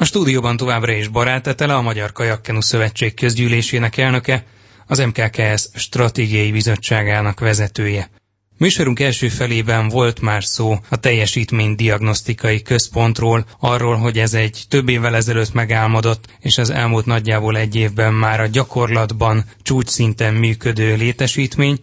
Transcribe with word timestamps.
A 0.00 0.04
stúdióban 0.04 0.56
továbbra 0.56 0.92
is 0.92 1.08
Barát 1.08 1.46
Etele, 1.46 1.74
a 1.74 1.82
Magyar 1.82 2.12
Kajakkenu 2.12 2.60
Szövetség 2.60 3.14
közgyűlésének 3.14 3.96
elnöke, 3.96 4.44
az 4.86 4.98
MKKS 4.98 5.68
Stratégiai 5.74 6.52
Bizottságának 6.52 7.40
vezetője. 7.40 8.10
Műsorunk 8.58 9.00
első 9.00 9.28
felében 9.28 9.88
volt 9.88 10.20
már 10.20 10.44
szó 10.44 10.78
a 10.88 10.96
teljesítmény 10.96 11.74
diagnosztikai 11.74 12.62
központról, 12.62 13.44
arról, 13.58 13.96
hogy 13.96 14.18
ez 14.18 14.34
egy 14.34 14.64
több 14.68 14.88
évvel 14.88 15.14
ezelőtt 15.14 15.52
megálmodott, 15.52 16.24
és 16.38 16.58
az 16.58 16.70
elmúlt 16.70 17.06
nagyjából 17.06 17.56
egy 17.56 17.76
évben 17.76 18.14
már 18.14 18.40
a 18.40 18.46
gyakorlatban 18.46 19.44
csúcsszinten 19.62 20.34
működő 20.34 20.96
létesítmény. 20.96 21.78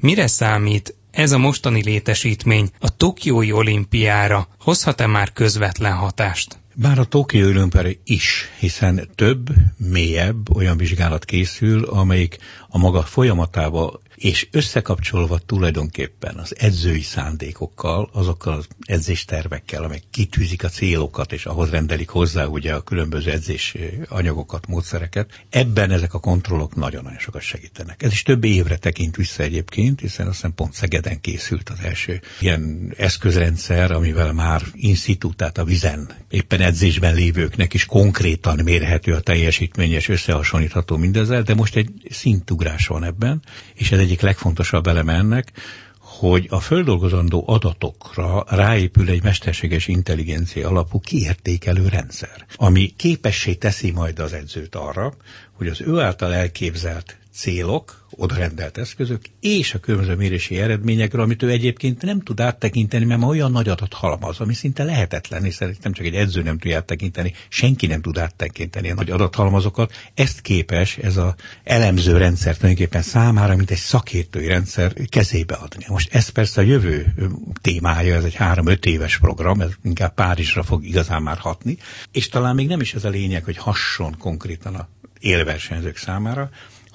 Mire 0.00 0.26
számít 0.26 0.94
ez 1.10 1.32
a 1.32 1.38
mostani 1.38 1.82
létesítmény 1.82 2.70
a 2.78 2.96
Tokiói 2.96 3.52
olimpiára? 3.52 4.48
Hozhat-e 4.58 5.06
már 5.06 5.32
közvetlen 5.32 5.94
hatást? 5.94 6.58
Bár 6.82 6.98
a 6.98 7.04
Tokió 7.04 7.46
olimpiára 7.46 7.88
is, 8.04 8.48
hiszen 8.58 9.08
több, 9.14 9.48
mélyebb 9.76 10.56
olyan 10.56 10.76
vizsgálat 10.76 11.24
készül, 11.24 11.84
amelyik 11.84 12.38
a 12.68 12.78
maga 12.78 13.02
folyamatába 13.02 14.00
és 14.20 14.48
összekapcsolva 14.50 15.38
tulajdonképpen 15.38 16.36
az 16.36 16.54
edzői 16.58 17.00
szándékokkal, 17.00 18.10
azokkal 18.12 18.52
az 18.52 18.66
edzéstervekkel, 18.80 19.84
amelyek 19.84 20.02
kitűzik 20.10 20.64
a 20.64 20.68
célokat, 20.68 21.32
és 21.32 21.46
ahhoz 21.46 21.70
rendelik 21.70 22.08
hozzá 22.08 22.44
ugye 22.44 22.74
a 22.74 22.80
különböző 22.80 23.30
edzés 23.30 23.74
anyagokat, 24.08 24.66
módszereket, 24.66 25.44
ebben 25.50 25.90
ezek 25.90 26.14
a 26.14 26.18
kontrollok 26.18 26.74
nagyon-nagyon 26.74 27.18
sokat 27.18 27.42
segítenek. 27.42 28.02
Ez 28.02 28.12
is 28.12 28.22
több 28.22 28.44
évre 28.44 28.76
tekint 28.76 29.16
vissza 29.16 29.42
egyébként, 29.42 30.00
hiszen 30.00 30.26
azt 30.26 30.34
hiszem 30.34 30.54
pont 30.54 30.74
Szegeden 30.74 31.20
készült 31.20 31.68
az 31.68 31.78
első 31.82 32.20
ilyen 32.40 32.94
eszközrendszer, 32.96 33.90
amivel 33.90 34.32
már 34.32 34.62
in 34.74 34.96
tehát 35.36 35.58
a 35.58 35.64
vizen 35.64 36.10
éppen 36.30 36.60
edzésben 36.60 37.14
lévőknek 37.14 37.74
is 37.74 37.86
konkrétan 37.86 38.60
mérhető 38.64 39.12
a 39.12 39.20
teljesítményes, 39.20 40.08
összehasonlítható 40.08 40.96
mindezzel, 40.96 41.42
de 41.42 41.54
most 41.54 41.76
egy 41.76 41.90
szintugrás 42.10 42.86
van 42.86 43.04
ebben, 43.04 43.42
és 43.74 43.92
ez 43.92 43.98
egy 43.98 44.09
egyik 44.10 44.22
legfontosabb 44.22 44.86
eleme 44.86 45.12
ennek, 45.12 45.52
hogy 45.98 46.46
a 46.50 46.60
földolgozandó 46.60 47.44
adatokra 47.46 48.44
ráépül 48.48 49.08
egy 49.08 49.22
mesterséges 49.22 49.88
intelligencia 49.88 50.68
alapú 50.68 51.00
kiértékelő 51.00 51.88
rendszer, 51.88 52.46
ami 52.56 52.92
képessé 52.96 53.54
teszi 53.54 53.90
majd 53.90 54.18
az 54.18 54.32
edzőt 54.32 54.74
arra, 54.74 55.14
hogy 55.52 55.68
az 55.68 55.80
ő 55.80 56.00
által 56.00 56.34
elképzelt 56.34 57.18
célok, 57.34 58.06
odarendelt 58.10 58.78
eszközök 58.78 59.22
és 59.40 59.74
a 59.74 59.78
különböző 59.78 60.14
mérési 60.14 60.58
eredményekről, 60.58 61.22
amit 61.22 61.42
ő 61.42 61.50
egyébként 61.50 62.02
nem 62.02 62.20
tud 62.20 62.40
áttekinteni, 62.40 63.04
mert 63.04 63.22
olyan 63.22 63.50
nagy 63.50 63.68
adat 63.68 63.92
halmaz, 63.92 64.40
ami 64.40 64.54
szinte 64.54 64.84
lehetetlen, 64.84 65.42
hiszen 65.42 65.76
nem 65.82 65.92
csak 65.92 66.06
egy 66.06 66.14
edző 66.14 66.42
nem 66.42 66.58
tudja 66.58 66.76
áttekinteni, 66.76 67.34
senki 67.48 67.86
nem 67.86 68.00
tud 68.00 68.18
áttekinteni 68.18 68.90
a 68.90 68.94
nagy 68.94 69.10
adathalmazokat. 69.10 69.92
Ezt 70.14 70.40
képes 70.40 70.96
ez 70.96 71.16
a 71.16 71.34
elemző 71.64 72.16
rendszer 72.16 72.56
tulajdonképpen 72.56 73.02
számára, 73.02 73.56
mint 73.56 73.70
egy 73.70 73.78
szakértői 73.78 74.46
rendszer 74.46 74.92
kezébe 75.08 75.54
adni. 75.54 75.84
Most 75.88 76.14
ez 76.14 76.28
persze 76.28 76.60
a 76.60 76.64
jövő 76.64 77.14
témája, 77.60 78.14
ez 78.14 78.24
egy 78.24 78.34
három-öt 78.34 78.86
éves 78.86 79.18
program, 79.18 79.60
ez 79.60 79.70
inkább 79.82 80.14
Párizsra 80.14 80.62
fog 80.62 80.84
igazán 80.84 81.22
már 81.22 81.38
hatni, 81.38 81.76
és 82.12 82.28
talán 82.28 82.54
még 82.54 82.66
nem 82.66 82.80
is 82.80 82.94
ez 82.94 83.04
a 83.04 83.08
lényeg, 83.08 83.44
hogy 83.44 83.56
hasson 83.56 84.16
konkrétan 84.18 84.74
a 84.74 84.88
élversenyzők 85.20 85.96
számára, 85.96 86.50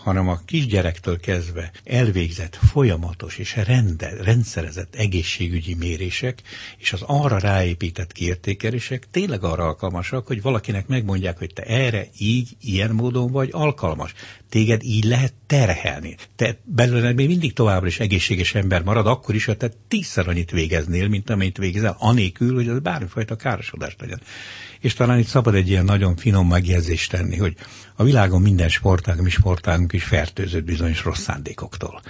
hanem 0.06 0.28
a 0.28 0.42
kisgyerektől 0.46 1.20
kezdve 1.20 1.72
elvégzett 1.84 2.56
folyamatos 2.56 3.38
és 3.38 3.56
rende, 3.56 4.14
rendszerezett 4.24 4.96
egészségügyi 4.96 5.74
mérések 5.74 6.42
és 6.78 6.94
az 6.94 7.02
arra 7.06 7.38
ráépített 7.38 8.12
kiértékelések 8.12 9.08
tényleg 9.12 9.44
arra 9.44 9.64
alkalmasak, 9.64 10.28
hogy 10.28 10.42
valakinek 10.42 10.88
megmondják, 10.88 11.38
hogy 11.38 11.54
te 11.54 11.64
erre 11.64 12.08
így, 12.18 12.50
ilyen 12.62 12.92
módon 12.92 13.32
vagy 13.32 13.50
alkalmas. 13.52 14.14
Téged 14.50 14.84
így 14.84 15.04
lehet 15.04 15.34
terhelni. 15.48 16.16
Te 16.36 16.58
belőle 16.64 17.14
még 17.14 17.28
mindig 17.28 17.54
továbbra 17.54 17.88
is 17.88 18.00
egészséges 18.00 18.56
ember 18.56 18.84
marad, 18.84 19.08
akkor 19.08 19.36
is, 19.36 19.46
hogy 19.46 19.58
te 19.58 19.72
tízszer 19.88 20.28
annyit 20.28 20.52
végeznél, 20.52 21.08
mint 21.08 21.30
amennyit 21.30 21.58
végezel, 21.58 21.96
anélkül, 22.00 22.54
hogy 22.54 22.68
az 22.68 22.80
bármifajta 22.80 23.36
károsodást 23.36 24.02
legyen. 24.02 24.22
És 24.80 24.94
talán 24.94 25.20
itt 25.20 25.28
szabad 25.28 25.56
egy 25.56 25.70
ilyen 25.70 25.86
nagyon 25.86 26.16
finom 26.16 26.48
megjegyzést 26.48 27.12
tenni, 27.12 27.38
hogy 27.38 27.56
a 27.96 28.04
világon 28.04 28.42
minden 28.42 28.70
sportág, 28.70 29.22
mi 29.22 29.30
sportágunk 29.30 29.94
is 29.94 30.04
fertőzött 30.04 30.64
bizonyos 30.64 31.04
rossz 31.04 31.22
szándékoktól 31.22 32.02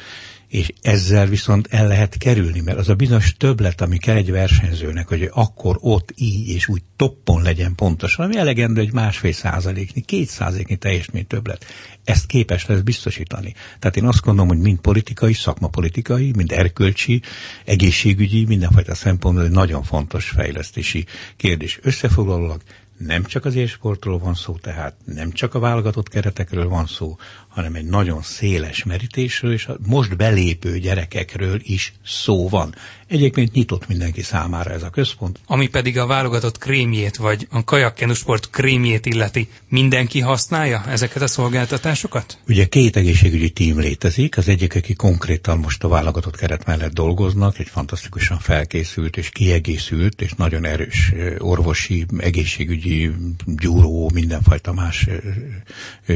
és 0.48 0.72
ezzel 0.82 1.26
viszont 1.26 1.68
el 1.72 1.88
lehet 1.88 2.18
kerülni, 2.18 2.60
mert 2.60 2.78
az 2.78 2.90
a 2.90 2.96
bizonyos 2.96 3.34
többlet, 3.38 3.82
ami 3.82 3.98
kell 3.98 4.16
egy 4.16 4.32
versenyzőnek, 4.32 5.08
hogy 5.08 5.30
akkor 5.34 5.78
ott 5.80 6.14
így 6.16 6.50
és 6.50 6.68
úgy 6.68 6.82
toppon 6.96 7.42
legyen 7.42 7.76
pontosan, 7.76 8.26
ami 8.26 8.38
elegendő 8.38 8.82
egy 8.82 8.94
másfél 8.94 9.32
százaléknyi, 9.32 10.02
két 10.02 10.28
százaléknyi 10.28 10.76
teljesítmény 10.76 11.28
többlet. 11.28 11.66
Ezt 12.04 12.26
képes 12.26 12.66
lesz 12.66 12.80
biztosítani. 12.80 13.54
Tehát 13.80 13.98
én 13.98 14.06
azt 14.06 14.22
gondolom, 14.22 14.50
hogy 14.50 14.60
mind 14.60 14.80
politikai, 14.80 15.34
szakmapolitikai, 15.34 16.32
mind 16.36 16.52
erkölcsi, 16.52 17.22
egészségügyi, 17.66 18.46
mindenfajta 18.46 18.96
szempontból 18.96 19.46
egy 19.46 19.52
nagyon 19.52 19.84
fontos 19.84 20.30
fejlesztési 20.30 21.06
kérdés. 21.38 21.80
Összefoglalólag 21.82 22.62
nem 22.98 23.24
csak 23.24 23.46
az 23.46 23.56
élsportról 23.56 24.20
van 24.20 24.34
szó, 24.34 24.54
tehát 24.54 24.96
nem 25.06 25.32
csak 25.32 25.54
a 25.54 25.60
válogatott 25.60 26.10
keretekről 26.10 26.68
van 26.70 26.86
szó, 26.86 27.16
hanem 27.56 27.76
egy 27.76 27.86
nagyon 27.86 28.22
széles 28.22 28.84
merítésről, 28.84 29.54
és 29.54 29.66
a 29.66 29.78
most 29.86 30.18
belépő 30.18 30.80
gyerekekről 30.80 31.60
is 31.64 31.94
szó 32.06 32.50
van. 32.50 32.76
Egyébként 33.08 33.54
nyitott 33.54 33.88
mindenki 33.88 34.22
számára 34.22 34.72
ez 34.72 34.84
a 34.84 34.90
központ. 34.90 35.40
Ami 35.46 35.68
pedig 35.68 35.98
a 35.98 36.06
válogatott 36.06 36.58
krémjét, 36.58 37.16
vagy 37.16 37.48
a 37.50 37.64
kajakkenusport 37.64 38.50
krémjét 38.50 39.06
illeti, 39.06 39.50
mindenki 39.70 40.20
használja 40.20 40.84
ezeket 40.88 41.22
a 41.22 41.28
szolgáltatásokat? 41.28 42.38
Ugye 42.48 42.66
két 42.66 42.96
egészségügyi 42.96 43.50
tím 43.50 43.80
létezik, 43.80 44.38
az 44.38 44.48
egyik, 44.48 44.76
aki 44.76 44.94
konkrétan 44.94 45.58
most 45.58 45.84
a 45.84 45.88
válogatott 45.88 46.36
keret 46.36 46.66
mellett 46.66 46.94
dolgoznak, 46.94 47.60
egy 47.60 47.68
fantasztikusan 47.68 48.40
felkészült 48.40 49.18
és 49.18 49.30
kiegészült, 49.30 50.22
és 50.22 50.34
nagyon 50.34 50.66
erős 50.66 51.14
orvosi, 51.38 52.06
egészségügyi, 52.18 53.12
gyúró, 53.46 54.12
mindenfajta 54.14 54.74
más 54.74 55.08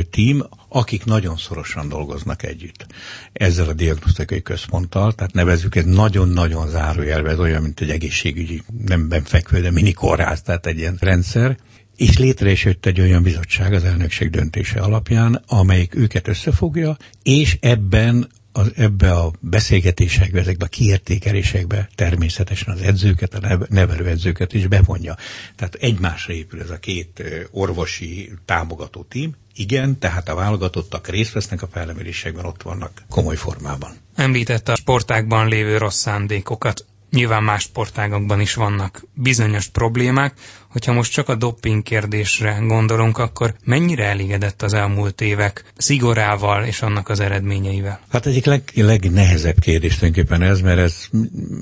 tím, 0.10 0.44
akik 0.70 1.06
nagyon 1.06 1.38
szorosan 1.38 1.90
dolgoznak 1.90 2.44
együtt 2.44 2.86
ezzel 3.34 3.68
a 3.68 3.74
diagnosztikai 3.74 4.42
központtal, 4.42 5.14
tehát 5.14 5.34
nevezzük 5.34 5.76
egy 5.76 5.86
nagyon-nagyon 5.86 6.68
zárójelbe, 6.70 7.30
ez 7.30 7.40
olyan, 7.40 7.62
mint 7.62 7.82
egy 7.82 7.90
egészségügyi, 7.90 8.64
nem 8.86 9.08
benfekvő, 9.08 9.62
de 9.62 9.72
mini 9.72 9.94
kórház, 9.94 10.42
tehát 10.42 10.66
egy 10.66 10.78
ilyen 10.78 10.98
rendszer, 11.00 11.58
és 11.96 12.18
létre 12.18 12.52
is 12.52 12.64
jött 12.66 12.86
egy 12.86 13.00
olyan 13.02 13.24
bizottság 13.24 13.74
az 13.74 13.84
elnökség 13.84 14.30
döntése 14.30 14.80
alapján, 14.80 15.44
amelyik 15.48 15.96
őket 15.96 16.28
összefogja, 16.28 16.98
és 17.24 17.58
ebben 17.62 18.30
az, 18.60 18.72
ebbe 18.76 19.12
a 19.12 19.32
beszélgetésekbe, 19.40 20.40
ezekbe 20.40 20.66
a 20.66 20.68
kiértékelésekbe 20.68 21.90
természetesen 21.96 22.74
az 22.74 22.82
edzőket, 22.82 23.34
a 23.34 23.58
nevelőedzőket 23.70 24.54
is 24.54 24.68
bevonja. 24.68 25.16
Tehát 25.56 25.76
egymásra 25.76 26.34
épül 26.34 26.62
ez 26.62 26.70
a 26.70 26.78
két 26.78 27.24
orvosi 27.52 28.32
támogató 28.46 29.04
tím. 29.04 29.36
Igen, 29.56 30.00
tehát 30.00 30.30
a 30.30 30.36
válogatottak 30.36 31.08
részt 31.08 31.34
vesznek 31.34 31.62
a 31.62 31.68
felmerésekben, 31.72 32.46
ott 32.46 32.62
vannak 32.62 32.92
komoly 33.10 33.36
formában. 33.36 33.92
Említette 34.16 34.72
a 34.72 34.76
sportákban 34.76 35.48
lévő 35.48 35.78
rossz 35.78 36.00
szándékokat. 36.00 36.86
Nyilván 37.12 37.44
más 37.44 37.64
sportágokban 37.64 38.40
is 38.40 38.54
vannak 38.54 39.04
bizonyos 39.14 39.68
problémák, 39.68 40.34
hogyha 40.70 40.94
most 40.94 41.12
csak 41.12 41.30
a 41.30 41.36
dopping 41.36 41.84
kérdésre 41.84 42.58
gondolunk, 42.62 43.18
akkor 43.18 43.54
mennyire 43.64 44.06
elégedett 44.06 44.62
az 44.62 44.74
elmúlt 44.74 45.22
évek 45.22 45.64
szigorával 45.78 46.64
és 46.64 46.82
annak 46.82 47.10
az 47.10 47.20
eredményeivel? 47.20 48.00
Hát 48.10 48.26
egyik 48.26 48.46
leg, 48.46 48.72
legnehezebb 48.76 49.60
kérdés 49.60 49.98
tulajdonképpen 49.98 50.42
ez, 50.42 50.62
mert 50.62 50.80
ez, 50.80 51.08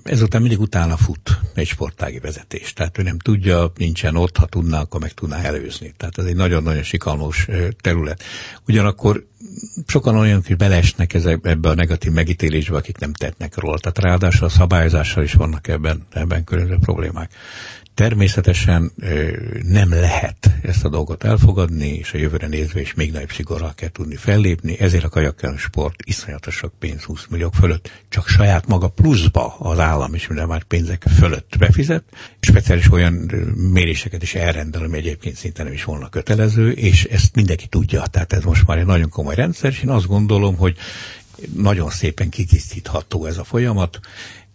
ezután 0.03 0.41
mindig 0.41 0.59
utána 0.59 0.97
fut 0.97 1.40
egy 1.53 1.68
sportági 1.68 2.19
vezetés. 2.19 2.73
Tehát 2.73 2.97
ő 2.97 3.01
nem 3.01 3.19
tudja, 3.19 3.72
nincsen 3.75 4.16
ott, 4.16 4.38
ha 4.38 4.45
tudná, 4.45 4.79
akkor 4.79 5.00
meg 5.00 5.12
tudná 5.12 5.41
előzni. 5.41 5.94
Tehát 5.97 6.18
ez 6.18 6.25
egy 6.25 6.35
nagyon-nagyon 6.35 6.83
sikalmos 6.83 7.48
terület. 7.81 8.24
Ugyanakkor 8.68 9.25
sokan 9.88 10.15
olyan, 10.15 10.44
hogy 10.48 10.57
belesnek 10.57 11.13
ebbe 11.42 11.69
a 11.69 11.74
negatív 11.74 12.12
megítélésbe, 12.12 12.77
akik 12.77 12.98
nem 12.98 13.13
tettnek 13.13 13.57
róla. 13.57 13.77
Tehát 13.77 14.00
ráadásul 14.00 14.45
a 14.45 14.50
szabályozással 14.50 15.24
is 15.24 15.33
vannak 15.33 15.68
ebben, 15.68 16.06
ebben 16.13 16.44
különböző 16.44 16.77
problémák. 16.80 17.31
Természetesen 17.97 18.91
nem 19.61 19.89
lehet 19.89 20.51
ezt 20.61 20.85
a 20.85 20.89
dolgot 20.89 21.23
elfogadni, 21.23 21.88
és 21.88 22.13
a 22.13 22.17
jövőre 22.17 22.47
nézve 22.47 22.81
is 22.81 22.94
még 22.94 23.11
nagyobb 23.11 23.31
szigorral 23.31 23.73
kell 23.75 23.89
tudni 23.89 24.15
fellépni, 24.15 24.79
ezért 24.79 25.03
a 25.03 25.09
kajakkelő 25.09 25.57
sport 25.57 25.95
iszonyatos 26.05 26.55
sok 26.55 26.73
pénz 26.79 27.03
20 27.03 27.25
milliók 27.29 27.53
fölött, 27.53 27.91
csak 28.09 28.27
saját 28.27 28.67
maga 28.67 28.88
pluszba 28.88 29.55
az 29.59 29.79
állam 29.79 30.13
is 30.13 30.27
minden 30.27 30.47
már 30.47 30.63
pénzek 30.63 31.05
fölött 31.17 31.55
befizet, 31.59 32.03
speciális 32.39 32.91
olyan 32.91 33.13
méréseket 33.73 34.23
is 34.23 34.35
elrendel, 34.35 34.83
ami 34.83 34.97
egyébként 34.97 35.35
szinte 35.35 35.63
nem 35.63 35.73
is 35.73 35.83
volna 35.83 36.09
kötelező, 36.09 36.71
és 36.71 37.03
ezt 37.03 37.35
mindenki 37.35 37.67
tudja, 37.67 38.05
tehát 38.05 38.33
ez 38.33 38.43
most 38.43 38.67
már 38.67 38.77
egy 38.77 38.85
nagyon 38.85 39.09
komoly 39.09 39.35
rendszer, 39.35 39.71
és 39.71 39.81
én 39.81 39.89
azt 39.89 40.07
gondolom, 40.07 40.55
hogy 40.57 40.77
nagyon 41.55 41.89
szépen 41.89 42.29
kitisztítható 42.29 43.25
ez 43.25 43.38
a 43.38 43.43
folyamat, 43.43 44.00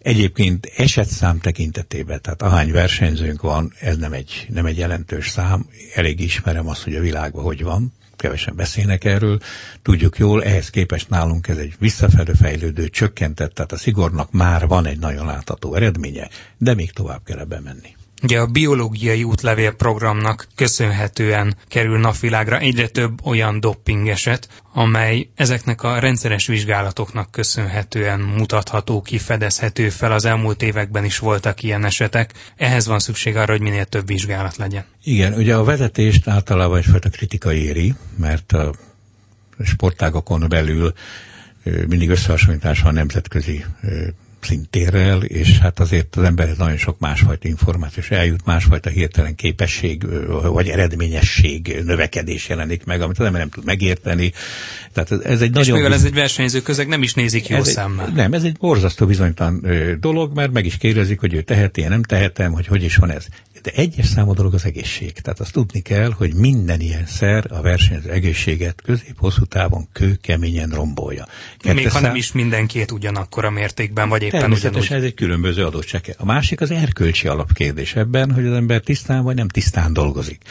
Egyébként 0.03 0.65
esetszám 0.75 1.39
tekintetében, 1.39 2.21
tehát 2.21 2.41
ahány 2.41 2.71
versenyzőnk 2.71 3.41
van, 3.41 3.73
ez 3.79 3.97
nem 3.97 4.13
egy, 4.13 4.45
nem 4.49 4.65
egy 4.65 4.77
jelentős 4.77 5.29
szám. 5.29 5.65
Elég 5.95 6.19
ismerem 6.19 6.67
azt, 6.67 6.83
hogy 6.83 6.95
a 6.95 7.01
világban 7.01 7.43
hogy 7.43 7.63
van 7.63 7.93
kevesen 8.15 8.55
beszélnek 8.55 9.03
erről. 9.03 9.39
Tudjuk 9.81 10.17
jól, 10.17 10.43
ehhez 10.43 10.69
képest 10.69 11.09
nálunk 11.09 11.47
ez 11.47 11.57
egy 11.57 11.75
visszafelő 11.79 12.33
fejlődő, 12.33 12.89
csökkentett, 12.89 13.53
tehát 13.53 13.71
a 13.71 13.77
szigornak 13.77 14.31
már 14.31 14.67
van 14.67 14.85
egy 14.85 14.99
nagyon 14.99 15.25
látható 15.25 15.75
eredménye, 15.75 16.29
de 16.57 16.73
még 16.73 16.91
tovább 16.91 17.23
kell 17.23 17.39
ebbe 17.39 17.59
menni. 17.59 17.95
Ugye 18.23 18.39
a 18.39 18.45
biológiai 18.45 19.23
útlevél 19.23 19.71
programnak 19.71 20.47
köszönhetően 20.55 21.55
kerül 21.67 21.99
napvilágra 21.99 22.59
egyre 22.59 22.87
több 22.87 23.25
olyan 23.25 23.59
dopping 23.59 24.07
eset, 24.07 24.47
amely 24.73 25.29
ezeknek 25.35 25.83
a 25.83 25.99
rendszeres 25.99 26.47
vizsgálatoknak 26.47 27.31
köszönhetően 27.31 28.19
mutatható 28.19 29.01
ki, 29.01 29.17
fedezhető 29.17 29.89
fel. 29.89 30.11
Az 30.11 30.25
elmúlt 30.25 30.61
években 30.61 31.05
is 31.05 31.19
voltak 31.19 31.63
ilyen 31.63 31.85
esetek. 31.85 32.33
Ehhez 32.55 32.87
van 32.87 32.99
szükség 32.99 33.35
arra, 33.35 33.51
hogy 33.51 33.61
minél 33.61 33.85
több 33.85 34.07
vizsgálat 34.07 34.57
legyen. 34.57 34.85
Igen, 35.03 35.33
ugye 35.33 35.55
a 35.55 35.63
vezetést 35.63 36.27
általában 36.27 36.77
egyfajta 36.77 37.09
kritika 37.09 37.53
éri, 37.53 37.93
mert 38.17 38.51
a 38.51 38.73
sportágokon 39.63 40.45
belül 40.49 40.93
mindig 41.87 42.09
összehasonlítás 42.09 42.81
van 42.81 42.93
nemzetközi 42.93 43.65
szintérrel, 44.43 45.23
és 45.23 45.57
hát 45.57 45.79
azért 45.79 46.15
az 46.15 46.23
emberhez 46.23 46.57
nagyon 46.57 46.77
sok 46.77 46.99
másfajta 46.99 47.47
információ, 47.47 48.03
és 48.03 48.11
eljut 48.11 48.45
másfajta 48.45 48.89
hirtelen 48.89 49.35
képesség, 49.35 50.05
vagy 50.41 50.67
eredményesség, 50.67 51.81
növekedés 51.85 52.49
jelenik 52.49 52.85
meg, 52.85 53.01
amit 53.01 53.19
az 53.19 53.25
ember 53.25 53.41
nem 53.41 53.49
tud 53.49 53.65
megérteni. 53.65 54.31
Tehát 54.93 55.25
ez 55.25 55.41
egy 55.41 55.49
és 55.49 55.55
nagyon... 55.55 55.77
mivel 55.77 55.93
ez 55.93 56.03
egy 56.03 56.13
versenyző 56.13 56.61
közeg, 56.61 56.87
nem 56.87 57.01
is 57.01 57.13
nézik 57.13 57.47
jó 57.47 57.63
szemmel. 57.63 58.07
Nem, 58.15 58.33
ez 58.33 58.43
egy 58.43 58.57
borzasztó 58.57 59.05
bizonytalan 59.05 59.65
dolog, 59.99 60.35
mert 60.35 60.51
meg 60.51 60.65
is 60.65 60.77
kérdezik, 60.77 61.19
hogy 61.19 61.33
ő 61.33 61.41
teheti, 61.41 61.81
nem 61.81 62.03
tehetem, 62.03 62.51
hogy 62.51 62.67
hogy 62.67 62.83
is 62.83 62.95
van 62.95 63.11
ez. 63.11 63.25
De 63.61 63.71
egyes 63.75 64.05
számú 64.05 64.33
dolog 64.33 64.53
az 64.53 64.65
egészség. 64.65 65.11
Tehát 65.11 65.39
azt 65.39 65.51
tudni 65.51 65.81
kell, 65.81 66.11
hogy 66.11 66.33
minden 66.33 66.79
ilyen 66.79 67.05
szer 67.05 67.45
a 67.49 67.61
versenyző 67.61 68.09
egészséget 68.09 68.81
közép-hosszú 68.81 69.43
távon 69.43 69.87
kőkeményen 69.93 70.69
rombolja. 70.69 71.27
Kettes 71.57 71.83
Még 71.83 71.91
ha 71.91 71.99
nem 71.99 72.15
is 72.15 72.31
mindenkét 72.31 72.91
ugyanakkor 72.91 73.45
a 73.45 73.49
mértékben, 73.49 74.09
vagy 74.09 74.23
Természetesen 74.39 74.81
ugyanúgy. 74.81 74.97
ez 74.97 75.03
egy 75.03 75.13
különböző 75.13 75.65
adottság. 75.65 76.15
A 76.17 76.25
másik 76.25 76.61
az 76.61 76.71
erkölcsi 76.71 77.27
alapkérdés 77.27 77.95
ebben, 77.95 78.31
hogy 78.31 78.45
az 78.45 78.53
ember 78.53 78.81
tisztán 78.81 79.23
vagy 79.23 79.35
nem 79.35 79.47
tisztán 79.47 79.93
dolgozik. 79.93 80.41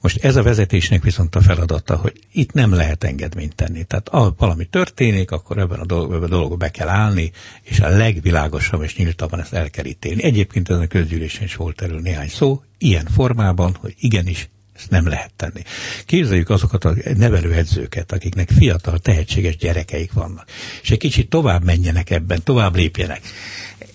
Most 0.00 0.24
ez 0.24 0.36
a 0.36 0.42
vezetésnek 0.42 1.02
viszont 1.02 1.34
a 1.34 1.40
feladata, 1.40 1.96
hogy 1.96 2.12
itt 2.32 2.52
nem 2.52 2.72
lehet 2.72 3.04
engedményt 3.04 3.54
tenni. 3.54 3.84
Tehát 3.84 4.08
ha 4.08 4.34
valami 4.38 4.64
történik, 4.64 5.30
akkor 5.30 5.58
ebben 5.58 5.78
a, 5.78 5.84
dolog, 5.84 6.12
ebben 6.12 6.22
a 6.22 6.28
dologba 6.28 6.56
be 6.56 6.70
kell 6.70 6.88
állni, 6.88 7.32
és 7.62 7.80
a 7.80 7.88
legvilágosabb 7.88 8.82
és 8.82 8.96
nyíltabban 8.96 9.40
ezt 9.40 9.52
el 9.52 9.70
kell 9.70 9.84
ítélni. 9.84 10.22
Egyébként 10.22 10.70
ezen 10.70 10.82
a 10.82 10.86
közgyűlésen 10.86 11.44
is 11.44 11.56
volt 11.56 11.82
erről 11.82 12.00
néhány 12.00 12.28
szó, 12.28 12.62
ilyen 12.78 13.06
formában, 13.06 13.76
hogy 13.80 13.94
igenis 13.98 14.48
ezt 14.76 14.90
nem 14.90 15.06
lehet 15.08 15.32
tenni. 15.36 15.62
Képzeljük 16.06 16.50
azokat 16.50 16.84
a 16.84 16.94
nevelőedzőket, 17.16 18.12
akiknek 18.12 18.48
fiatal, 18.50 18.98
tehetséges 18.98 19.56
gyerekeik 19.56 20.12
vannak, 20.12 20.48
és 20.82 20.90
egy 20.90 20.98
kicsit 20.98 21.28
tovább 21.28 21.64
menjenek 21.64 22.10
ebben, 22.10 22.42
tovább 22.42 22.76
lépjenek 22.76 23.20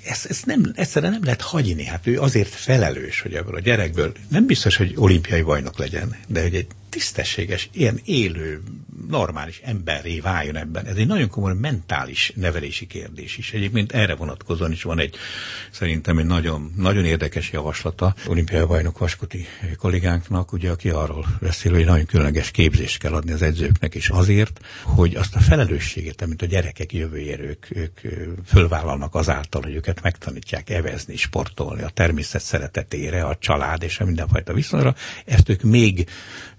ezt, 0.10 0.26
ezt 0.26 0.46
nem, 0.46 0.72
egyszerűen 0.76 1.12
nem 1.12 1.24
lehet 1.24 1.42
hagyni. 1.42 1.84
Hát 1.84 2.08
ő 2.08 2.20
azért 2.20 2.50
felelős, 2.50 3.22
hogy 3.22 3.34
ebből 3.34 3.56
a 3.56 3.60
gyerekből 3.60 4.12
nem 4.30 4.46
biztos, 4.46 4.76
hogy 4.76 4.94
olimpiai 4.96 5.42
bajnok 5.42 5.78
legyen, 5.78 6.16
de 6.28 6.42
hogy 6.42 6.56
egy 6.56 6.68
tisztességes, 6.90 7.70
ilyen 7.74 8.00
élő, 8.06 8.62
normális 9.10 9.62
emberré 9.64 10.20
váljon 10.20 10.56
ebben. 10.56 10.86
Ez 10.86 10.96
egy 10.96 11.08
nagyon 11.08 11.30
komoly 11.30 11.54
mentális 11.54 12.32
nevelési 12.36 12.88
kérdés 12.88 13.38
is. 13.38 13.54
Egyébként 13.54 13.92
erre 13.92 14.16
vonatkozóan 14.16 14.72
is 14.72 14.84
van 14.84 15.00
egy 15.00 15.16
szerintem 15.72 16.18
egy 16.18 16.26
nagyon, 16.26 16.74
nagyon 16.76 17.06
érdekes 17.06 17.52
javaslata 17.52 18.16
olimpiai 18.28 18.66
bajnok 18.66 18.98
Vaskuti 18.98 19.46
kollégánknak, 19.78 20.52
ugye, 20.52 20.72
aki 20.72 20.90
arról 20.90 21.26
beszél, 21.42 21.74
hogy 21.74 21.86
nagyon 21.86 22.06
különleges 22.06 22.52
képzést 22.52 22.98
kell 23.00 23.14
adni 23.14 23.32
az 23.32 23.42
edzőknek, 23.42 23.96
és 23.96 24.10
azért, 24.10 24.60
hogy 24.84 25.16
azt 25.16 25.36
a 25.36 25.40
felelősséget, 25.40 26.22
amit 26.22 26.42
a 26.42 26.46
gyerekek 26.46 26.94
jövőjére 26.94 27.44
ők, 27.44 27.66
ők 27.76 28.00
fölvállalnak 28.46 29.16
azáltal, 29.16 29.62
hogy 29.62 29.76
őket 29.76 30.02
megtanítják 30.02 30.70
evezni, 30.70 31.16
sportolni, 31.16 31.82
a 31.82 31.90
természet 31.90 32.42
szeretetére, 32.42 33.24
a 33.24 33.38
család 33.38 33.84
és 33.84 34.00
a 34.00 34.06
mindenfajta 34.06 34.54
viszonyra, 34.54 34.96
ezt 35.26 35.50
ők 35.50 35.62
még 35.62 36.08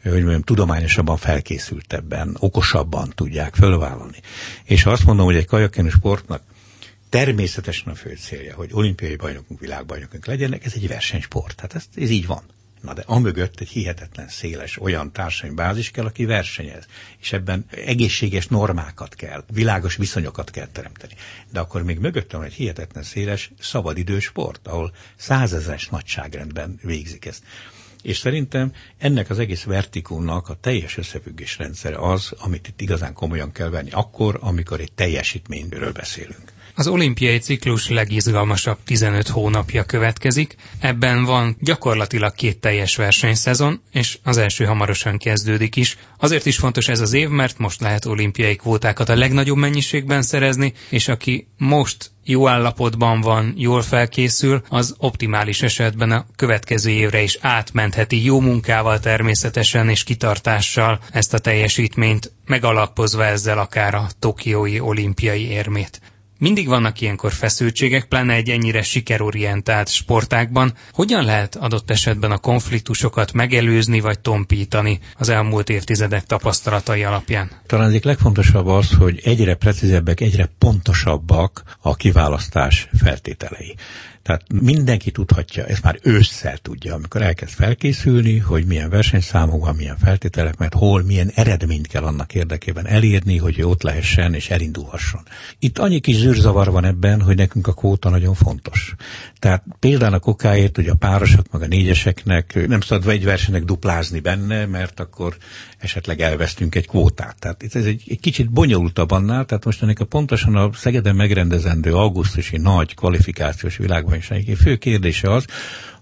hogy 0.02 0.12
mondjam, 0.12 0.42
tudományosabban 0.42 1.16
felkészültebben, 1.16 2.36
okosabban 2.38 3.12
tudják 3.14 3.54
fölvállalni. 3.54 4.20
És 4.64 4.82
ha 4.82 4.90
azt 4.90 5.04
mondom, 5.04 5.24
hogy 5.24 5.36
egy 5.36 5.46
kajakenű 5.46 5.88
sportnak 5.88 6.42
természetesen 7.08 7.92
a 7.92 7.94
fő 7.94 8.16
célja, 8.20 8.54
hogy 8.54 8.70
olimpiai 8.72 9.16
bajnokunk, 9.16 9.60
világbajnokunk 9.60 10.26
legyenek, 10.26 10.64
ez 10.64 10.72
egy 10.74 10.88
versenysport. 10.88 11.56
Tehát 11.56 11.74
ez, 11.74 11.84
ez 12.02 12.10
így 12.10 12.26
van. 12.26 12.42
Na 12.80 12.92
de 12.92 13.02
amögött 13.06 13.60
egy 13.60 13.68
hihetetlen 13.68 14.28
széles 14.28 14.80
olyan 14.80 15.12
társadalmi 15.12 15.56
bázis 15.56 15.90
kell, 15.90 16.04
aki 16.04 16.24
versenyez. 16.24 16.86
És 17.18 17.32
ebben 17.32 17.64
egészséges 17.70 18.46
normákat 18.46 19.14
kell, 19.14 19.44
világos 19.52 19.96
viszonyokat 19.96 20.50
kell 20.50 20.66
teremteni. 20.66 21.12
De 21.52 21.60
akkor 21.60 21.82
még 21.82 21.98
mögöttem 21.98 22.38
van 22.38 22.48
egy 22.48 22.54
hihetetlen 22.54 23.02
széles 23.02 23.50
szabadidős 23.58 24.24
sport, 24.24 24.66
ahol 24.66 24.92
százezes 25.16 25.88
nagyságrendben 25.88 26.78
végzik 26.82 27.24
ezt. 27.24 27.42
És 28.02 28.18
szerintem 28.18 28.72
ennek 28.98 29.30
az 29.30 29.38
egész 29.38 29.62
vertikónak 29.62 30.48
a 30.48 30.54
teljes 30.60 30.96
összefüggés 30.96 31.58
rendszere 31.58 31.96
az, 31.96 32.32
amit 32.38 32.68
itt 32.68 32.80
igazán 32.80 33.12
komolyan 33.12 33.52
kell 33.52 33.68
venni 33.68 33.90
akkor, 33.90 34.38
amikor 34.40 34.80
egy 34.80 34.92
teljesítményről 34.92 35.92
beszélünk. 35.92 36.52
Az 36.74 36.88
olimpiai 36.88 37.38
ciklus 37.38 37.88
legizgalmasabb 37.88 38.78
15 38.84 39.28
hónapja 39.28 39.84
következik. 39.84 40.56
Ebben 40.78 41.24
van 41.24 41.56
gyakorlatilag 41.60 42.34
két 42.34 42.58
teljes 42.60 42.96
versenyszezon, 42.96 43.80
és 43.92 44.18
az 44.22 44.36
első 44.36 44.64
hamarosan 44.64 45.18
kezdődik 45.18 45.76
is. 45.76 45.98
Azért 46.18 46.46
is 46.46 46.56
fontos 46.56 46.88
ez 46.88 47.00
az 47.00 47.12
év, 47.12 47.28
mert 47.28 47.58
most 47.58 47.80
lehet 47.80 48.04
olimpiai 48.04 48.56
kvótákat 48.56 49.08
a 49.08 49.16
legnagyobb 49.16 49.56
mennyiségben 49.56 50.22
szerezni, 50.22 50.72
és 50.88 51.08
aki 51.08 51.46
most 51.56 52.10
jó 52.30 52.48
állapotban 52.48 53.20
van, 53.20 53.54
jól 53.56 53.82
felkészül, 53.82 54.62
az 54.68 54.94
optimális 54.98 55.62
esetben 55.62 56.10
a 56.10 56.26
következő 56.36 56.90
évre 56.90 57.22
is 57.22 57.38
átmentheti 57.40 58.24
jó 58.24 58.40
munkával 58.40 58.98
természetesen 59.00 59.88
és 59.88 60.04
kitartással 60.04 60.98
ezt 61.12 61.34
a 61.34 61.38
teljesítményt, 61.38 62.32
megalapozva 62.46 63.24
ezzel 63.24 63.58
akár 63.58 63.94
a 63.94 64.06
tokiói 64.18 64.80
olimpiai 64.80 65.48
érmét. 65.48 66.00
Mindig 66.40 66.68
vannak 66.68 67.00
ilyenkor 67.00 67.32
feszültségek, 67.32 68.04
pláne 68.04 68.34
egy 68.34 68.48
ennyire 68.48 68.82
sikerorientált 68.82 69.88
sportákban. 69.88 70.72
Hogyan 70.92 71.24
lehet 71.24 71.56
adott 71.56 71.90
esetben 71.90 72.30
a 72.30 72.38
konfliktusokat 72.38 73.32
megelőzni 73.32 74.00
vagy 74.00 74.20
tompítani 74.20 74.98
az 75.18 75.28
elmúlt 75.28 75.68
évtizedek 75.68 76.24
tapasztalatai 76.24 77.04
alapján? 77.04 77.50
Talán 77.66 77.88
egyik 77.88 78.04
legfontosabb 78.04 78.66
az, 78.66 78.92
hogy 78.92 79.20
egyre 79.24 79.54
precízebbek, 79.54 80.20
egyre 80.20 80.50
pontosabbak 80.58 81.62
a 81.80 81.94
kiválasztás 81.94 82.88
feltételei. 83.02 83.74
Tehát 84.30 84.62
mindenki 84.62 85.10
tudhatja, 85.10 85.66
ezt 85.66 85.82
már 85.82 85.98
ősszel 86.02 86.56
tudja, 86.56 86.94
amikor 86.94 87.22
elkezd 87.22 87.52
felkészülni, 87.52 88.38
hogy 88.38 88.64
milyen 88.64 88.90
versenyszámok 88.90 89.64
van, 89.64 89.74
milyen 89.74 89.96
feltételek, 89.98 90.56
mert 90.56 90.74
hol, 90.74 91.02
milyen 91.02 91.30
eredményt 91.34 91.86
kell 91.86 92.02
annak 92.02 92.34
érdekében 92.34 92.86
elérni, 92.86 93.36
hogy 93.36 93.62
ott 93.62 93.82
lehessen 93.82 94.34
és 94.34 94.50
elindulhasson. 94.50 95.22
Itt 95.58 95.78
annyi 95.78 96.00
kis 96.00 96.16
zűrzavar 96.16 96.70
van 96.70 96.84
ebben, 96.84 97.20
hogy 97.20 97.36
nekünk 97.36 97.66
a 97.66 97.72
kóta 97.72 98.08
nagyon 98.08 98.34
fontos. 98.34 98.94
Tehát 99.38 99.64
például 99.78 100.14
a 100.14 100.18
kokáért, 100.18 100.76
hogy 100.76 100.88
a 100.88 100.94
párosok, 100.94 101.50
meg 101.50 101.62
a 101.62 101.66
négyeseknek 101.66 102.66
nem 102.66 102.80
szabad 102.80 103.08
egy 103.08 103.24
versenynek 103.24 103.64
duplázni 103.64 104.20
benne, 104.20 104.66
mert 104.66 105.00
akkor 105.00 105.36
esetleg 105.78 106.20
elvesztünk 106.20 106.74
egy 106.74 106.86
kvótát. 106.86 107.36
Tehát 107.38 107.62
ez 107.72 107.84
egy, 107.84 108.02
egy 108.08 108.20
kicsit 108.20 108.50
bonyolultabb 108.50 109.10
annál, 109.10 109.44
tehát 109.44 109.64
most 109.64 109.82
ennek 109.82 110.00
a 110.00 110.04
pontosan 110.04 110.54
a 110.54 110.70
Szegeden 110.72 111.16
megrendezendő 111.16 111.94
augusztusi 111.94 112.56
nagy 112.56 112.94
kvalifikációs 112.94 113.78
világbajnokság 114.28 114.56
fő 114.56 114.76
kérdése 114.76 115.32
az, 115.32 115.44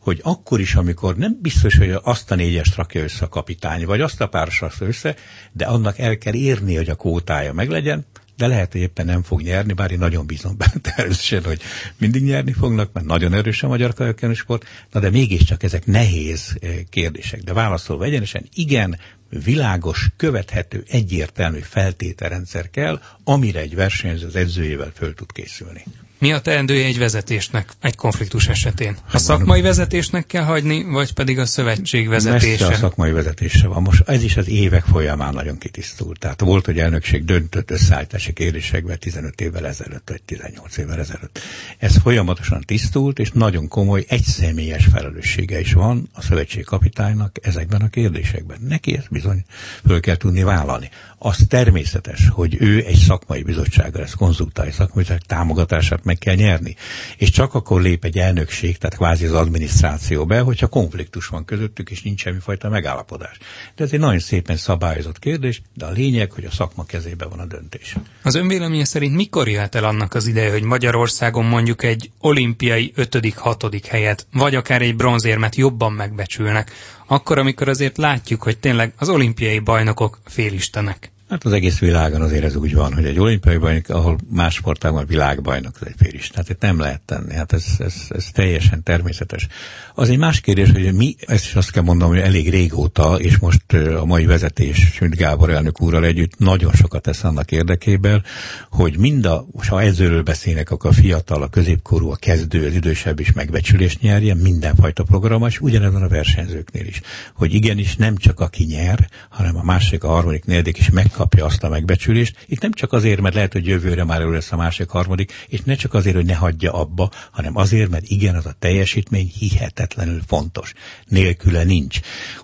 hogy 0.01 0.21
akkor 0.23 0.61
is, 0.61 0.75
amikor 0.75 1.17
nem 1.17 1.39
biztos, 1.43 1.77
hogy 1.77 1.91
azt 2.03 2.31
a 2.31 2.35
négyest 2.35 2.75
rakja 2.75 3.03
össze 3.03 3.25
a 3.25 3.29
kapitány, 3.29 3.87
vagy 3.87 4.01
azt 4.01 4.21
a 4.21 4.27
páros 4.27 4.61
rakja 4.61 4.87
össze, 4.87 5.17
de 5.53 5.65
annak 5.65 5.99
el 5.99 6.19
kell 6.19 6.35
érni, 6.35 6.77
hogy 6.77 6.89
a 6.89 6.95
kvótája 6.95 7.53
meglegyen, 7.53 8.07
de 8.37 8.47
lehet, 8.47 8.73
hogy 8.73 8.81
éppen 8.81 9.07
nem 9.07 9.23
fog 9.23 9.41
nyerni, 9.41 9.73
bár 9.73 9.91
én 9.91 9.99
nagyon 9.99 10.27
bízom 10.27 10.57
benne 10.57 10.81
természetesen, 10.81 11.45
hogy 11.45 11.61
mindig 11.97 12.23
nyerni 12.23 12.53
fognak, 12.53 12.93
mert 12.93 13.07
nagyon 13.07 13.35
erős 13.35 13.63
a 13.63 13.69
magyar 13.69 13.95
kajakenősport, 13.95 14.65
na 14.93 15.01
de 15.01 15.11
mégiscsak 15.11 15.63
ezek 15.63 15.87
nehéz 15.87 16.57
eh, 16.61 16.71
kérdések. 16.91 17.43
De 17.43 17.53
válaszolva 17.53 18.05
egyenesen, 18.05 18.49
igen, 18.55 18.99
világos, 19.45 20.09
követhető, 20.17 20.85
egyértelmű 20.89 21.59
feltételrendszer 21.59 22.71
kell, 22.71 23.01
amire 23.25 23.61
egy 23.61 23.75
versenyző 23.75 24.27
az 24.27 24.37
edzőjével 24.37 24.93
föl 24.95 25.15
tud 25.15 25.33
készülni. 25.33 25.85
Mi 26.21 26.33
a 26.33 26.41
teendője 26.41 26.87
egy 26.87 26.99
vezetésnek 26.99 27.73
egy 27.81 27.97
konfliktus 27.97 28.49
esetén? 28.49 28.97
A 29.13 29.19
szakmai 29.19 29.61
vezetésnek 29.61 30.27
kell 30.27 30.43
hagyni, 30.43 30.85
vagy 30.85 31.13
pedig 31.13 31.39
a 31.39 31.47
szövetség 31.47 32.09
vezetése? 32.09 32.49
Messze 32.49 32.67
a 32.67 32.79
szakmai 32.79 33.11
vezetése 33.11 33.67
van. 33.67 33.83
Most 33.83 34.09
ez 34.09 34.23
is 34.23 34.37
az 34.37 34.49
évek 34.49 34.85
folyamán 34.85 35.35
nagyon 35.35 35.59
kitisztult. 35.59 36.19
Tehát 36.19 36.41
volt, 36.41 36.65
hogy 36.65 36.79
elnökség 36.79 37.25
döntött 37.25 37.71
összeállítási 37.71 38.33
kérdésekben 38.33 38.99
15 38.99 39.41
évvel 39.41 39.67
ezelőtt, 39.67 40.09
vagy 40.09 40.23
18 40.23 40.77
évvel 40.77 40.99
ezelőtt. 40.99 41.41
Ez 41.79 41.97
folyamatosan 41.97 42.61
tisztult, 42.67 43.19
és 43.19 43.31
nagyon 43.31 43.69
komoly 43.69 44.05
egyszemélyes 44.09 44.85
felelőssége 44.93 45.61
is 45.61 45.73
van 45.73 46.09
a 46.13 46.23
szövetség 46.23 46.65
kapitánynak 46.65 47.37
ezekben 47.43 47.81
a 47.81 47.89
kérdésekben. 47.89 48.59
Neki 48.69 48.97
ezt 48.97 49.11
bizony 49.11 49.45
föl 49.87 50.01
kell 50.01 50.17
tudni 50.17 50.43
vállalni. 50.43 50.91
Az 51.19 51.45
természetes, 51.49 52.29
hogy 52.29 52.57
ő 52.61 52.85
egy 52.85 52.99
szakmai 52.99 53.43
bizottsággal 53.43 54.03
ezt 54.03 54.15
konzultálja, 54.15 54.73
szakmai 54.73 55.05
bizottság 55.05 55.27
támogatását 55.27 56.05
meg 56.09 56.19
kell 56.19 56.35
nyerni. 56.35 56.77
És 57.17 57.31
csak 57.31 57.55
akkor 57.55 57.81
lép 57.81 58.05
egy 58.05 58.19
elnökség, 58.19 58.79
tehát 58.79 58.97
kvázi 58.97 59.25
az 59.25 59.33
adminisztráció 59.33 60.27
be, 60.27 60.41
hogyha 60.41 60.67
konfliktus 60.67 61.27
van 61.27 61.45
közöttük, 61.45 61.91
és 61.91 62.03
nincs 62.03 62.21
semmifajta 62.21 62.69
megállapodás. 62.69 63.39
De 63.77 63.85
ez 63.85 63.93
egy 63.93 63.99
nagyon 63.99 64.19
szépen 64.19 64.57
szabályozott 64.57 65.19
kérdés, 65.19 65.63
de 65.75 65.85
a 65.85 65.91
lényeg, 65.91 66.33
hogy 66.33 66.45
a 66.45 66.51
szakma 66.51 66.85
kezében 66.85 67.29
van 67.29 67.39
a 67.39 67.47
döntés. 67.47 67.97
Az 68.23 68.35
önvéleménye 68.35 68.85
szerint 68.85 69.15
mikor 69.15 69.49
jöhet 69.49 69.75
el 69.75 69.85
annak 69.85 70.15
az 70.15 70.27
ideje, 70.27 70.51
hogy 70.51 70.63
Magyarországon 70.63 71.45
mondjuk 71.45 71.83
egy 71.83 72.11
olimpiai 72.19 72.93
5.-6. 72.97 73.83
helyet, 73.89 74.27
vagy 74.33 74.55
akár 74.55 74.83
egy 74.83 74.97
bronzérmet 74.97 75.57
jobban 75.57 75.93
megbecsülnek, 75.93 76.71
akkor, 77.07 77.39
amikor 77.39 77.69
azért 77.69 77.97
látjuk, 77.97 78.43
hogy 78.43 78.59
tényleg 78.59 78.93
az 78.97 79.09
olimpiai 79.09 79.59
bajnokok 79.59 80.19
félistenek. 80.25 81.11
Hát 81.29 81.45
az 81.45 81.53
egész 81.53 81.79
világon 81.79 82.21
azért 82.21 82.45
ez 82.45 82.57
úgy 82.57 82.75
van, 82.75 82.95
hogy 82.95 83.05
egy 83.05 83.19
olimpiai 83.19 83.57
bajnok, 83.57 83.89
ahol 83.89 84.19
más 84.31 84.55
sportágban 84.55 85.07
világbajnok, 85.07 85.77
az 85.81 85.87
egy 85.87 85.95
félis. 85.99 86.29
Tehát 86.29 86.49
itt 86.49 86.61
nem 86.61 86.79
lehet 86.79 87.01
tenni. 87.01 87.35
Hát 87.35 87.53
ez, 87.53 87.65
ez, 87.79 87.95
ez 88.09 88.27
teljesen 88.33 88.83
természetes. 88.83 89.47
Az 89.95 90.11
egy 90.11 90.19
más 90.19 90.41
kérdés, 90.41 90.71
hogy 90.71 90.95
mi, 90.95 91.17
ezt 91.27 91.45
is 91.45 91.55
azt 91.55 91.71
kell 91.71 91.83
mondanom, 91.83 92.15
hogy 92.15 92.23
elég 92.23 92.51
régóta, 92.51 93.19
és 93.19 93.39
most 93.39 93.73
a 93.73 94.05
mai 94.05 94.27
vezetés, 94.27 94.99
mint 95.01 95.15
Gábor 95.15 95.51
elnök 95.51 95.81
úrral 95.81 96.05
együtt 96.05 96.39
nagyon 96.39 96.73
sokat 96.73 97.03
tesz 97.03 97.25
annak 97.25 97.53
érdekében, 97.53 98.23
hogy 98.71 98.99
mind 98.99 99.25
a, 99.25 99.47
ha 99.69 99.83
edzőről 99.83 100.23
beszélnek, 100.23 100.71
akkor 100.71 100.91
a 100.91 100.95
fiatal, 100.95 101.43
a 101.43 101.49
középkorú, 101.49 102.11
a 102.11 102.17
kezdő, 102.17 102.67
az 102.67 102.75
idősebb 102.75 103.21
is 103.21 103.33
megbecsülést 103.33 104.01
nyerjen, 104.01 104.37
mindenfajta 104.37 105.03
program, 105.03 105.47
és 105.47 105.61
ugyanezen 105.61 106.03
a 106.03 106.09
versenyzőknél 106.09 106.87
is. 106.87 107.01
Hogy 107.35 107.55
igenis 107.55 107.97
nem 107.97 108.17
csak 108.17 108.41
aki 108.41 108.65
nyer, 108.65 109.09
hanem 109.29 109.57
a 109.57 109.63
másik, 109.63 110.05
a 110.05 110.09
harmadik, 110.09 110.45
negyedik 110.45 110.79
is 110.79 110.91
meg 110.91 111.17
kapja 111.19 111.45
azt 111.45 111.63
a 111.63 111.69
megbecsülést. 111.69 112.45
Itt 112.47 112.61
nem 112.61 112.73
csak 112.73 112.93
azért, 112.93 113.21
mert 113.21 113.35
lehet, 113.35 113.53
hogy 113.53 113.67
jövőre 113.67 114.05
már 114.05 114.21
ő 114.21 114.31
lesz 114.31 114.53
a 114.53 114.57
másik, 114.57 114.89
harmadik, 114.89 115.33
és 115.49 115.61
ne 115.61 115.75
csak 115.75 115.95
azért, 115.95 116.15
hogy 116.15 116.25
ne 116.25 116.35
hagyja 116.35 116.73
abba, 116.73 117.11
hanem 117.31 117.57
azért, 117.57 117.91
mert 117.91 118.05
igen, 118.07 118.35
az 118.35 118.47
a 118.47 118.55
teljesítmény 118.59 119.33
hihetetlenül 119.39 120.21
fontos. 120.27 120.73
Nélküle 121.07 121.65
nincs. 121.65 122.01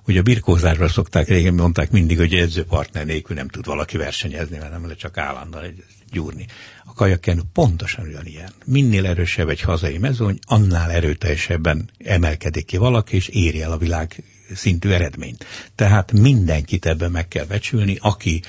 Ugye 0.07 0.19
a 0.19 0.23
birkózásra 0.23 0.88
szokták, 0.88 1.28
régen 1.28 1.54
mondták 1.54 1.90
mindig, 1.90 2.19
hogy 2.19 2.35
edzőpartner 2.35 3.07
nélkül 3.07 3.37
nem 3.37 3.49
tud 3.49 3.64
valaki 3.66 3.97
versenyezni, 3.97 4.59
mert 4.59 4.71
nem 4.71 4.83
lehet 4.83 4.99
csak 4.99 5.19
állandóan 5.19 5.64
egy 5.64 5.85
gyúrni. 6.11 6.47
A 6.85 6.93
kajakken 6.95 7.43
pontosan 7.52 8.07
ugyanilyen. 8.07 8.52
Minél 8.64 9.07
erősebb 9.07 9.49
egy 9.49 9.61
hazai 9.61 9.99
mezőny, 9.99 10.38
annál 10.47 10.90
erőteljesebben 10.90 11.90
emelkedik 12.04 12.64
ki 12.64 12.76
valaki, 12.76 13.16
és 13.16 13.28
éri 13.28 13.62
el 13.62 13.73
a 13.73 13.78
világ 13.78 14.25
szintű 14.55 14.91
eredményt. 14.91 15.45
Tehát 15.75 16.13
mindenkit 16.13 16.87
ebben 16.87 17.11
meg 17.11 17.29
kell 17.29 17.45
becsülni, 17.45 17.97
aki 18.01 18.43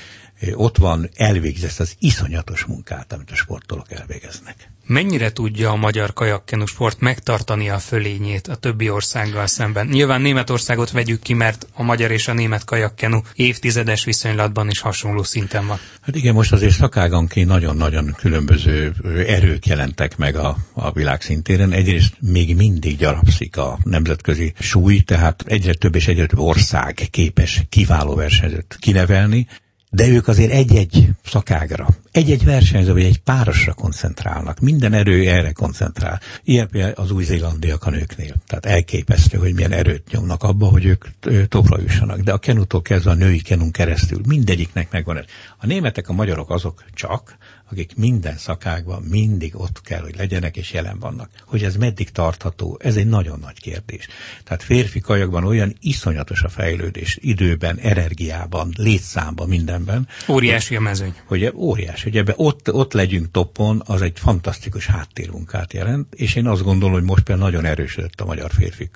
ott 0.53 0.77
van, 0.77 1.09
elvégzi 1.15 1.65
ezt 1.65 1.79
az 1.79 1.95
iszonyatos 1.99 2.65
munkát, 2.65 3.13
amit 3.13 3.31
a 3.31 3.35
sportolók 3.35 3.91
elvégeznek. 3.91 4.69
Mennyire 4.87 5.31
tudja 5.31 5.69
a 5.69 5.75
magyar 5.75 6.13
kajakkenu 6.13 6.65
sport 6.65 6.99
megtartani 6.99 7.69
a 7.69 7.79
fölényét 7.79 8.47
a 8.47 8.55
többi 8.55 8.89
országgal 8.89 9.47
szemben? 9.47 9.87
Nyilván 9.87 10.21
Németországot 10.21 10.91
vegyük 10.91 11.21
ki, 11.21 11.33
mert 11.33 11.67
a 11.73 11.83
magyar 11.83 12.11
és 12.11 12.27
a 12.27 12.33
német 12.33 12.63
kajakkenu 12.63 13.21
évtizedes 13.35 14.03
viszonylatban 14.03 14.69
is 14.69 14.79
hasonló 14.79 15.23
szinten 15.23 15.67
van. 15.67 15.79
Hát 16.01 16.15
igen, 16.15 16.33
most 16.33 16.51
azért 16.51 16.73
szakáganként 16.73 17.47
nagyon-nagyon 17.47 18.15
különböző 18.17 18.93
erők 19.27 19.65
jelentek 19.65 20.17
meg 20.17 20.35
a, 20.35 20.57
a 20.73 20.91
világ 20.91 21.21
szintéren. 21.21 21.71
Egyrészt 21.71 22.13
még 22.19 22.55
mindig 22.55 22.97
gyarapszik 22.97 23.57
a 23.57 23.77
nemzetközi 23.83 24.53
súly, 24.59 24.99
tehát 24.99 25.43
egyre 25.47 25.73
több 25.73 25.95
és 25.95 26.07
egyre 26.07 26.25
több 26.25 26.39
ország 26.39 27.07
képes 27.11 27.63
kiváló 27.69 28.15
versenyzőt 28.15 28.77
kinevelni, 28.79 29.47
de 29.95 30.07
ők 30.07 30.27
azért 30.27 30.51
egy-egy 30.51 31.09
szakágra, 31.25 31.87
egy-egy 32.11 32.43
versenyző 32.43 32.93
vagy 32.93 33.03
egy 33.03 33.19
párosra 33.19 33.73
koncentrálnak. 33.73 34.59
Minden 34.59 34.93
erő 34.93 35.29
erre 35.29 35.51
koncentrál. 35.51 36.19
Ilyen 36.43 36.67
például 36.69 36.93
az 36.95 37.11
új-zélandiak 37.11 37.85
a 37.85 37.89
nőknél. 37.89 38.35
Tehát 38.47 38.65
elképesztő, 38.65 39.37
hogy 39.37 39.53
milyen 39.53 39.71
erőt 39.71 40.11
nyomnak 40.11 40.43
abba, 40.43 40.65
hogy 40.65 40.85
ők 40.85 41.05
topra 41.47 41.81
jussanak. 41.81 42.19
De 42.19 42.31
a 42.33 42.37
kenutól 42.37 42.81
kezdve 42.81 43.11
a 43.11 43.13
női 43.13 43.41
kenun 43.41 43.71
keresztül 43.71 44.21
mindegyiknek 44.27 44.91
megvan 44.91 45.17
ez. 45.17 45.23
A 45.57 45.65
németek, 45.65 46.09
a 46.09 46.13
magyarok 46.13 46.49
azok 46.49 46.83
csak, 46.93 47.37
akik 47.71 47.95
minden 47.95 48.37
szakákban 48.37 49.01
mindig 49.01 49.59
ott 49.59 49.81
kell, 49.81 50.01
hogy 50.01 50.15
legyenek 50.15 50.57
és 50.57 50.73
jelen 50.73 50.99
vannak. 50.99 51.29
Hogy 51.45 51.63
ez 51.63 51.75
meddig 51.75 52.09
tartható, 52.09 52.79
ez 52.81 52.95
egy 52.95 53.07
nagyon 53.07 53.39
nagy 53.39 53.59
kérdés. 53.59 54.07
Tehát 54.43 54.63
férfi 54.63 54.99
kajakban 54.99 55.43
olyan 55.43 55.75
iszonyatos 55.79 56.41
a 56.41 56.49
fejlődés 56.49 57.17
időben, 57.21 57.77
energiában, 57.77 58.73
létszámban, 58.77 59.47
mindenben. 59.47 60.07
Óriási 60.27 60.75
a 60.75 60.79
mezőny. 60.79 61.13
Hogy 61.25 61.51
óriási, 61.55 62.03
hogy 62.03 62.17
ebbe 62.17 62.33
ott, 62.35 62.73
ott 62.73 62.93
legyünk 62.93 63.31
toppon, 63.31 63.81
az 63.85 64.01
egy 64.01 64.19
fantasztikus 64.19 64.85
háttérmunkát 64.85 65.73
jelent, 65.73 66.13
és 66.13 66.35
én 66.35 66.47
azt 66.47 66.63
gondolom, 66.63 66.93
hogy 66.93 67.03
most 67.03 67.23
például 67.23 67.47
nagyon 67.49 67.65
erősödött 67.65 68.21
a 68.21 68.25
magyar 68.25 68.51
férfi 68.51 68.89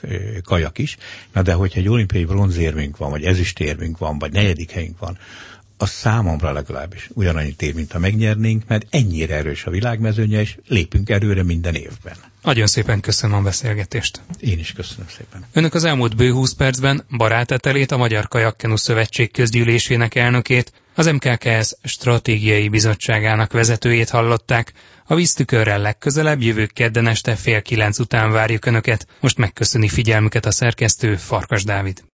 kajak 0.44 0.78
is, 0.78 0.98
na 1.34 1.42
de 1.42 1.54
hogyha 1.54 1.80
egy 1.80 1.88
olimpiai 1.88 2.26
bronzérmünk 2.26 2.98
van, 2.98 3.10
vagy 3.10 3.24
ezüstérmünk 3.24 3.98
van, 3.98 4.20
vagy 4.20 4.32
negyedik 4.32 4.72
helyünk 4.72 5.00
van, 5.00 5.18
az 5.82 5.90
számomra 5.90 6.52
legalábbis 6.52 7.10
ugyanannyit 7.14 7.62
ér, 7.62 7.74
mint 7.74 7.92
ha 7.92 8.00
megnyernénk, 8.00 8.64
mert 8.68 8.86
ennyire 8.90 9.36
erős 9.36 9.66
a 9.66 9.72
világmezőnye, 9.72 10.40
és 10.40 10.58
lépünk 10.68 11.10
erőre 11.10 11.44
minden 11.44 11.76
évben. 11.76 12.16
Nagyon 12.44 12.68
szépen 12.68 13.00
köszönöm 13.00 13.38
a 13.38 13.42
beszélgetést. 13.42 14.22
Én 14.40 14.60
is 14.60 14.72
köszönöm 14.74 15.08
szépen. 15.18 15.46
Önök 15.54 15.74
az 15.74 15.84
elmúlt 15.84 16.16
bő 16.16 16.32
20 16.32 16.54
percben 16.54 17.06
barátetelét 17.18 17.92
a 17.92 17.98
Magyar 17.98 18.28
Kajakkenu 18.28 18.78
Szövetség 18.78 19.32
közgyűlésének 19.32 20.16
elnökét, 20.16 20.72
az 20.96 21.06
MKKS 21.06 21.74
stratégiai 21.84 22.70
bizottságának 22.70 23.52
vezetőjét 23.52 24.10
hallották. 24.10 24.74
A 25.06 25.16
víztükörrel 25.16 25.80
legközelebb 25.80 26.42
jövő 26.42 26.66
kedden 26.66 27.08
este 27.08 27.36
fél 27.36 27.62
kilenc 27.62 28.00
után 28.00 28.32
várjuk 28.32 28.66
Önöket. 28.66 29.08
Most 29.20 29.38
megköszöni 29.38 29.88
figyelmüket 29.88 30.46
a 30.46 30.52
szerkesztő 30.52 31.16
Farkas 31.16 31.64
Dávid. 31.64 32.04